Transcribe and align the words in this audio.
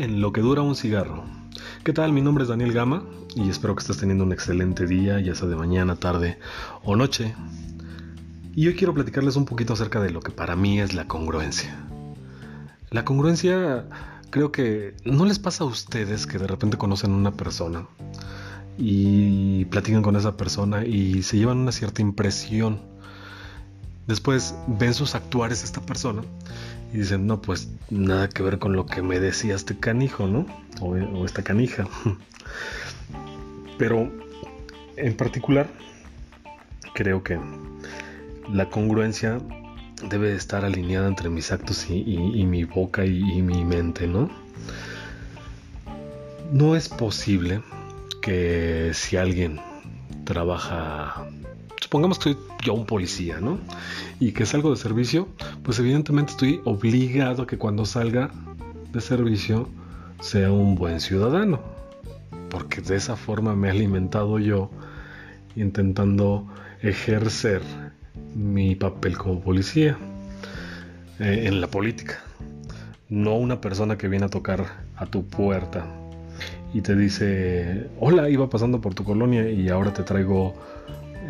en 0.00 0.22
lo 0.22 0.32
que 0.32 0.40
dura 0.40 0.62
un 0.62 0.74
cigarro. 0.74 1.24
¿Qué 1.84 1.92
tal? 1.92 2.14
Mi 2.14 2.22
nombre 2.22 2.44
es 2.44 2.48
Daniel 2.48 2.72
Gama 2.72 3.04
y 3.36 3.50
espero 3.50 3.74
que 3.74 3.80
estés 3.80 3.98
teniendo 3.98 4.24
un 4.24 4.32
excelente 4.32 4.86
día, 4.86 5.20
ya 5.20 5.34
sea 5.34 5.46
de 5.46 5.56
mañana, 5.56 5.96
tarde 5.96 6.38
o 6.82 6.96
noche. 6.96 7.34
Y 8.54 8.66
hoy 8.66 8.74
quiero 8.76 8.94
platicarles 8.94 9.36
un 9.36 9.44
poquito 9.44 9.74
acerca 9.74 10.00
de 10.00 10.10
lo 10.10 10.20
que 10.20 10.32
para 10.32 10.56
mí 10.56 10.80
es 10.80 10.94
la 10.94 11.06
congruencia. 11.06 11.76
La 12.90 13.04
congruencia 13.04 13.84
creo 14.30 14.50
que 14.52 14.94
no 15.04 15.26
les 15.26 15.38
pasa 15.38 15.64
a 15.64 15.66
ustedes 15.66 16.26
que 16.26 16.38
de 16.38 16.46
repente 16.46 16.78
conocen 16.78 17.12
a 17.12 17.16
una 17.16 17.32
persona 17.32 17.86
y 18.78 19.66
platican 19.66 20.00
con 20.00 20.16
esa 20.16 20.34
persona 20.34 20.86
y 20.86 21.22
se 21.22 21.36
llevan 21.36 21.58
una 21.58 21.72
cierta 21.72 22.00
impresión. 22.00 22.80
Después 24.06 24.54
ven 24.66 24.94
sus 24.94 25.14
actuares 25.14 25.62
esta 25.62 25.82
persona 25.82 26.22
y 26.92 26.98
dicen, 26.98 27.26
no, 27.26 27.40
pues 27.40 27.68
nada 27.90 28.28
que 28.28 28.42
ver 28.42 28.58
con 28.58 28.74
lo 28.74 28.86
que 28.86 29.02
me 29.02 29.20
decía 29.20 29.54
este 29.54 29.78
canijo, 29.78 30.26
¿no? 30.26 30.46
O, 30.80 31.24
esta 31.24 31.42
canija. 31.42 31.86
Pero 33.78 34.10
en 34.96 35.16
particular, 35.16 35.68
creo 36.94 37.22
que 37.22 37.38
la 38.52 38.68
congruencia 38.68 39.40
debe 40.08 40.34
estar 40.34 40.64
alineada 40.64 41.06
entre 41.06 41.28
mis 41.30 41.52
actos 41.52 41.88
y, 41.88 42.16
mi 42.44 42.64
boca 42.64 43.04
y, 43.04 43.18
y, 43.18 43.42
mi 43.42 43.64
mente, 43.64 44.06
¿no? 44.06 44.30
No 46.52 46.74
es 46.74 46.88
posible 46.88 47.62
que 48.20 48.90
si 48.94 49.16
alguien 49.16 49.60
trabaja 50.24 51.26
supongamos 51.90 52.18
que 52.18 52.24
soy 52.24 52.38
yo 52.62 52.74
un 52.74 52.86
policía, 52.86 53.40
¿no? 53.40 53.58
Y 54.20 54.30
que 54.30 54.46
salgo 54.46 54.70
de 54.70 54.76
servicio, 54.76 55.26
pues 55.62 55.78
evidentemente 55.78 56.32
estoy 56.32 56.60
obligado 56.64 57.42
a 57.42 57.46
que 57.46 57.58
cuando 57.58 57.84
salga 57.84 58.30
de 58.92 59.00
servicio 59.00 59.68
sea 60.20 60.50
un 60.52 60.74
buen 60.74 61.00
ciudadano. 61.00 61.60
Porque 62.48 62.80
de 62.80 62.96
esa 62.96 63.16
forma 63.16 63.54
me 63.54 63.68
he 63.68 63.70
alimentado 63.70 64.38
yo 64.38 64.70
intentando 65.56 66.46
ejercer 66.82 67.62
mi 68.34 68.74
papel 68.74 69.16
como 69.16 69.40
policía 69.40 69.96
eh, 71.18 71.44
en 71.46 71.60
la 71.60 71.68
política. 71.68 72.18
No 73.08 73.36
una 73.36 73.60
persona 73.60 73.98
que 73.98 74.08
viene 74.08 74.26
a 74.26 74.28
tocar 74.28 74.66
a 74.96 75.06
tu 75.06 75.26
puerta 75.26 75.84
y 76.72 76.80
te 76.80 76.94
dice, 76.94 77.88
hola, 77.98 78.28
iba 78.28 78.48
pasando 78.48 78.80
por 78.80 78.94
tu 78.94 79.04
colonia 79.04 79.50
y 79.50 79.68
ahora 79.68 79.92
te 79.92 80.02
traigo 80.02 80.54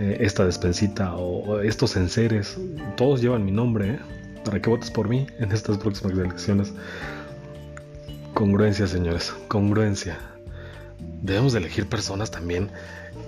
eh, 0.00 0.16
esta 0.20 0.46
despensita 0.46 1.14
o, 1.14 1.60
estos 1.60 1.94
enseres, 1.94 2.56
todos 2.96 3.20
llevan 3.20 3.44
mi 3.44 3.52
nombre, 3.52 3.90
¿eh? 3.90 3.98
para 4.46 4.58
que 4.62 4.70
votes 4.70 4.90
por 4.90 5.10
mí 5.10 5.26
en 5.38 5.52
estas 5.52 5.76
próximas 5.76 6.16
elecciones. 6.16 6.72
Congruencia, 8.32 8.86
señores, 8.86 9.34
congruencia. 9.48 10.18
Debemos 11.20 11.52
de 11.52 11.58
elegir 11.58 11.86
personas 11.86 12.30
también 12.30 12.70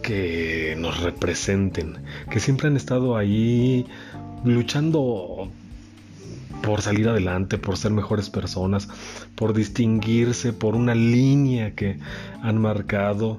que 0.01 0.75
nos 0.79 1.03
representen, 1.03 1.99
que 2.31 2.41
siempre 2.41 2.69
han 2.69 2.77
estado 2.77 3.19
ahí 3.19 3.85
luchando 4.43 5.51
por 6.63 6.81
salir 6.81 7.07
adelante, 7.07 7.59
por 7.59 7.77
ser 7.77 7.91
mejores 7.91 8.31
personas, 8.31 8.89
por 9.35 9.53
distinguirse, 9.53 10.55
por 10.55 10.75
una 10.75 10.95
línea 10.95 11.75
que 11.75 11.99
han 12.43 12.57
marcado 12.57 13.39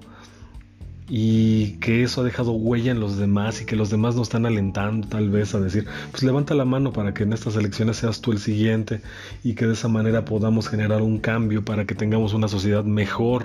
y 1.09 1.73
que 1.77 2.03
eso 2.03 2.21
ha 2.21 2.23
dejado 2.23 2.53
huella 2.53 2.91
en 2.91 2.99
los 2.99 3.17
demás 3.17 3.61
y 3.61 3.65
que 3.65 3.75
los 3.75 3.89
demás 3.89 4.15
nos 4.15 4.27
están 4.27 4.45
alentando 4.45 5.07
tal 5.07 5.29
vez 5.29 5.53
a 5.53 5.59
decir, 5.59 5.85
pues 6.11 6.23
levanta 6.23 6.53
la 6.53 6.65
mano 6.65 6.93
para 6.93 7.13
que 7.13 7.23
en 7.23 7.33
estas 7.33 7.55
elecciones 7.55 7.97
seas 7.97 8.21
tú 8.21 8.31
el 8.31 8.39
siguiente 8.39 9.01
y 9.43 9.55
que 9.55 9.65
de 9.65 9.73
esa 9.73 9.87
manera 9.87 10.25
podamos 10.25 10.69
generar 10.69 11.01
un 11.01 11.19
cambio 11.19 11.65
para 11.65 11.85
que 11.85 11.95
tengamos 11.95 12.33
una 12.33 12.47
sociedad 12.47 12.85
mejor, 12.85 13.43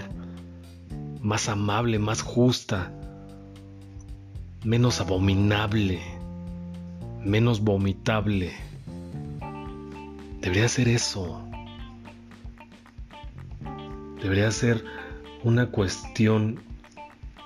más 1.21 1.49
amable, 1.49 1.99
más 1.99 2.23
justa, 2.23 2.93
menos 4.65 5.01
abominable, 5.01 6.01
menos 7.25 7.61
vomitable. 7.61 8.53
Debería 10.41 10.69
ser 10.69 10.89
eso. 10.89 11.43
Debería 14.23 14.51
ser 14.51 14.85
una 15.45 15.67
cuestión 15.67 16.68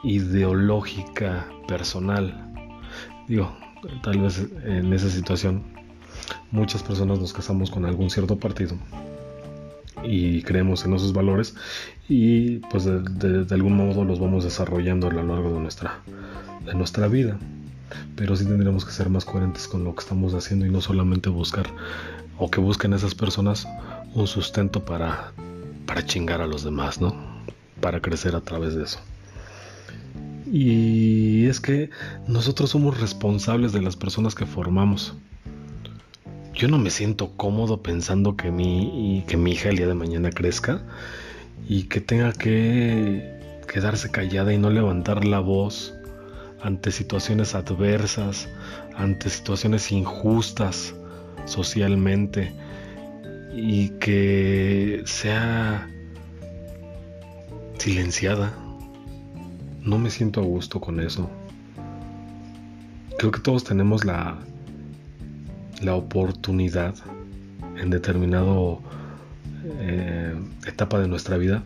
ideológica 0.02 1.46
personal. 1.66 2.34
Digo, 3.28 3.54
tal 4.02 4.18
vez 4.18 4.46
en 4.64 4.92
esa 4.92 5.08
situación 5.08 5.62
muchas 6.50 6.82
personas 6.82 7.18
nos 7.18 7.32
casamos 7.32 7.70
con 7.70 7.84
algún 7.84 8.10
cierto 8.10 8.38
partido 8.38 8.76
y 10.04 10.42
creemos 10.42 10.84
en 10.84 10.94
esos 10.94 11.12
valores 11.12 11.54
y 12.08 12.58
pues 12.58 12.84
de, 12.84 13.46
algún 13.50 13.76
modo 13.76 14.04
los 14.04 14.18
vamos 14.18 14.44
desarrollando 14.44 15.08
a 15.08 15.12
lo 15.12 15.22
largo 15.22 15.54
de 15.54 15.60
nuestra, 15.60 16.00
de 16.66 16.74
nuestra 16.74 17.08
vida. 17.08 17.38
Pero 18.16 18.36
sí 18.36 18.44
tendríamos 18.44 18.84
que 18.84 18.92
ser 18.92 19.10
más 19.10 19.24
coherentes 19.24 19.68
con 19.68 19.84
lo 19.84 19.94
que 19.94 20.00
estamos 20.00 20.34
haciendo 20.34 20.66
y 20.66 20.70
no 20.70 20.80
solamente 20.80 21.28
buscar 21.28 21.66
o 22.38 22.50
que 22.50 22.60
busquen 22.60 22.94
esas 22.94 23.14
personas 23.14 23.68
un 24.14 24.26
sustento 24.26 24.84
para, 24.84 25.32
para 25.86 26.04
chingar 26.04 26.40
a 26.40 26.46
los 26.46 26.64
demás, 26.64 27.00
¿no? 27.00 27.14
Para 27.80 28.00
crecer 28.00 28.34
a 28.34 28.40
través 28.40 28.74
de 28.74 28.84
eso. 28.84 28.98
Y 30.54 31.46
es 31.46 31.60
que 31.60 31.88
nosotros 32.28 32.68
somos 32.68 33.00
responsables 33.00 33.72
de 33.72 33.80
las 33.80 33.96
personas 33.96 34.34
que 34.34 34.44
formamos. 34.44 35.14
Yo 36.52 36.68
no 36.68 36.76
me 36.76 36.90
siento 36.90 37.30
cómodo 37.38 37.82
pensando 37.82 38.36
que 38.36 38.50
mi, 38.50 39.24
que 39.26 39.38
mi 39.38 39.52
hija 39.52 39.70
el 39.70 39.76
día 39.76 39.86
de 39.86 39.94
mañana 39.94 40.28
crezca 40.28 40.82
y 41.66 41.84
que 41.84 42.02
tenga 42.02 42.34
que 42.34 43.40
quedarse 43.66 44.10
callada 44.10 44.52
y 44.52 44.58
no 44.58 44.68
levantar 44.68 45.24
la 45.24 45.40
voz 45.40 45.94
ante 46.62 46.90
situaciones 46.90 47.54
adversas, 47.54 48.46
ante 48.94 49.30
situaciones 49.30 49.90
injustas 49.90 50.94
socialmente 51.46 52.52
y 53.54 53.88
que 54.00 55.02
sea 55.06 55.88
silenciada 57.78 58.54
no 59.84 59.98
me 59.98 60.10
siento 60.10 60.40
a 60.40 60.44
gusto 60.44 60.80
con 60.80 61.00
eso. 61.00 61.28
Creo 63.18 63.30
que 63.30 63.40
todos 63.40 63.64
tenemos 63.64 64.04
la, 64.04 64.38
la 65.80 65.94
oportunidad 65.94 66.94
en 67.76 67.90
determinado 67.90 68.80
eh, 69.64 70.34
etapa 70.66 70.98
de 70.98 71.08
nuestra 71.08 71.36
vida 71.36 71.62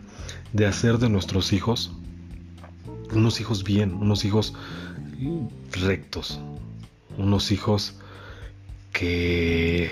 de 0.53 0.65
hacer 0.65 0.97
de 0.97 1.09
nuestros 1.09 1.51
hijos 1.53 1.91
unos 3.13 3.39
hijos 3.39 3.63
bien, 3.63 3.93
unos 3.93 4.25
hijos 4.25 4.53
rectos, 5.71 6.39
unos 7.17 7.51
hijos 7.51 7.95
que 8.91 9.89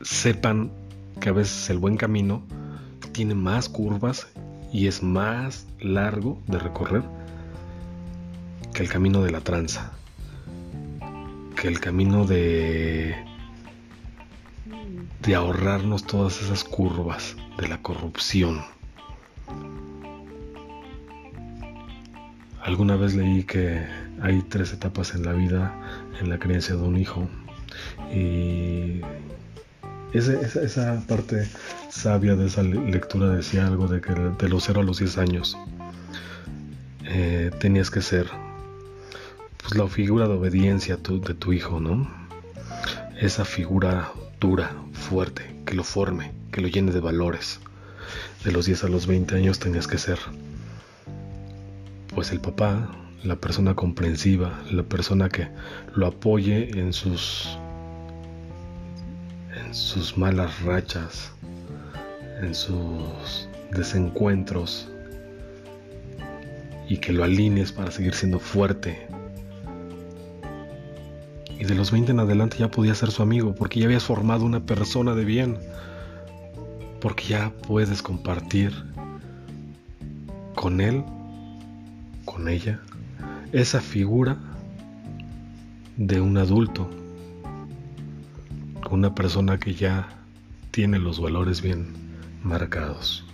sepan 0.00 0.72
que 1.20 1.28
a 1.28 1.32
veces 1.32 1.70
el 1.70 1.78
buen 1.78 1.96
camino 1.96 2.42
tiene 3.12 3.34
más 3.34 3.68
curvas 3.68 4.26
y 4.74 4.88
es 4.88 5.04
más 5.04 5.68
largo 5.78 6.42
de 6.48 6.58
recorrer 6.58 7.04
que 8.74 8.82
el 8.82 8.88
camino 8.88 9.22
de 9.22 9.30
la 9.30 9.40
tranza, 9.40 9.92
que 11.54 11.68
el 11.68 11.78
camino 11.78 12.26
de 12.26 13.14
de 15.22 15.34
ahorrarnos 15.34 16.04
todas 16.04 16.42
esas 16.42 16.64
curvas 16.64 17.36
de 17.56 17.68
la 17.68 17.80
corrupción. 17.82 18.62
Alguna 22.60 22.96
vez 22.96 23.14
leí 23.14 23.44
que 23.44 23.86
hay 24.20 24.42
tres 24.42 24.72
etapas 24.72 25.14
en 25.14 25.24
la 25.24 25.34
vida 25.34 25.72
en 26.20 26.28
la 26.28 26.40
creencia 26.40 26.74
de 26.74 26.82
un 26.82 26.96
hijo 26.96 27.28
y 28.12 29.02
esa, 30.14 31.02
parte 31.06 31.48
sabia 31.90 32.36
de 32.36 32.46
esa 32.46 32.62
lectura 32.62 33.28
decía 33.28 33.66
algo 33.66 33.88
de 33.88 34.00
que 34.00 34.12
de 34.14 34.48
los 34.48 34.64
0 34.64 34.80
a 34.80 34.84
los 34.84 34.98
10 34.98 35.18
años 35.18 35.56
eh, 37.04 37.50
tenías 37.58 37.90
que 37.90 38.00
ser 38.00 38.28
pues 39.58 39.76
la 39.76 39.88
figura 39.88 40.28
de 40.28 40.34
obediencia 40.34 40.96
de 40.96 41.34
tu 41.34 41.52
hijo, 41.52 41.80
¿no? 41.80 42.08
Esa 43.18 43.44
figura 43.44 44.12
dura, 44.38 44.72
fuerte, 44.92 45.42
que 45.66 45.74
lo 45.74 45.82
forme, 45.82 46.32
que 46.52 46.60
lo 46.60 46.68
llene 46.68 46.92
de 46.92 47.00
valores. 47.00 47.60
De 48.44 48.52
los 48.52 48.66
10 48.66 48.84
a 48.84 48.88
los 48.88 49.06
20 49.06 49.34
años 49.34 49.58
tenías 49.58 49.86
que 49.86 49.98
ser 49.98 50.18
pues 52.14 52.30
el 52.30 52.40
papá, 52.40 52.88
la 53.24 53.36
persona 53.36 53.74
comprensiva, 53.74 54.62
la 54.70 54.84
persona 54.84 55.28
que 55.28 55.48
lo 55.94 56.06
apoye 56.06 56.78
en 56.78 56.92
sus 56.92 57.58
sus 59.74 60.16
malas 60.16 60.62
rachas, 60.62 61.32
en 62.40 62.54
sus 62.54 63.48
desencuentros 63.72 64.88
y 66.88 66.98
que 66.98 67.12
lo 67.12 67.24
alinees 67.24 67.72
para 67.72 67.90
seguir 67.90 68.14
siendo 68.14 68.38
fuerte. 68.38 69.08
Y 71.58 71.64
de 71.64 71.74
los 71.74 71.90
20 71.90 72.12
en 72.12 72.20
adelante 72.20 72.56
ya 72.58 72.70
podías 72.70 72.98
ser 72.98 73.10
su 73.10 73.22
amigo 73.22 73.54
porque 73.54 73.80
ya 73.80 73.86
habías 73.86 74.04
formado 74.04 74.44
una 74.44 74.60
persona 74.60 75.14
de 75.14 75.24
bien. 75.24 75.58
porque 77.00 77.24
ya 77.24 77.52
puedes 77.66 78.00
compartir 78.00 78.72
con 80.54 80.80
él, 80.80 81.04
con 82.24 82.48
ella, 82.48 82.80
esa 83.52 83.82
figura 83.82 84.38
de 85.98 86.22
un 86.22 86.38
adulto, 86.38 86.88
una 88.90 89.14
persona 89.14 89.58
que 89.58 89.74
ya 89.74 90.08
tiene 90.70 90.98
los 90.98 91.20
valores 91.20 91.62
bien 91.62 91.86
marcados. 92.42 93.24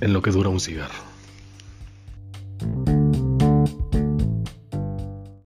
En 0.00 0.12
lo 0.12 0.22
que 0.22 0.30
dura 0.30 0.48
un 0.48 0.60
cigarro. 0.60 1.11